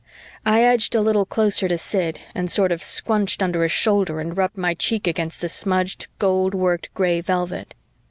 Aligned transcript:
I 0.47 0.63
edged 0.63 0.95
a 0.95 0.99
little 1.01 1.27
closer 1.27 1.67
to 1.67 1.77
Sid 1.77 2.21
and 2.33 2.49
sort 2.49 2.71
of 2.71 2.81
squunched 2.81 3.43
under 3.43 3.61
his 3.61 3.71
shoulder 3.71 4.19
and 4.19 4.35
rubbed 4.35 4.57
my 4.57 4.73
cheek 4.73 5.05
against 5.05 5.41
the 5.41 5.47
smudged, 5.47 6.07
gold 6.17 6.55
worked 6.55 6.91
gray 6.95 7.21
velvet. 7.21 7.75